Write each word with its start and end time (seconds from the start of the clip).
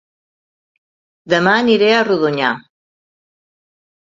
Dema 1.35 1.53
aniré 1.57 1.91
a 1.99 2.01
Rodonyà 2.09 2.51